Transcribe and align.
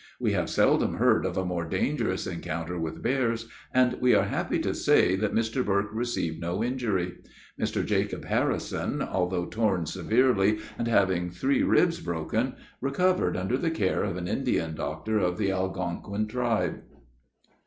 We 0.19 0.31
have 0.31 0.49
seldom 0.49 0.95
heard 0.95 1.27
of 1.27 1.37
a 1.37 1.45
more 1.45 1.63
dangerous 1.63 2.25
encounter 2.25 2.79
with 2.79 3.03
bears, 3.03 3.47
and 3.71 3.99
we 4.01 4.15
are 4.15 4.23
happy 4.23 4.57
to 4.57 4.73
say 4.73 5.15
that 5.17 5.35
Mr. 5.35 5.63
Burke 5.63 5.91
received 5.93 6.41
no 6.41 6.63
injury; 6.63 7.19
Mr. 7.59 7.85
Jacob 7.85 8.25
Harrison, 8.25 9.03
although 9.03 9.45
torn 9.45 9.85
severely, 9.85 10.57
and 10.75 10.87
having 10.87 11.29
three 11.29 11.61
ribs 11.61 11.99
broken, 11.99 12.55
recovered 12.81 13.37
under 13.37 13.59
the 13.59 13.69
care 13.69 14.01
of 14.01 14.17
an 14.17 14.27
Indian 14.27 14.73
doctor 14.73 15.19
of 15.19 15.37
the 15.37 15.51
Algonquin 15.51 16.25
tribe." 16.25 16.79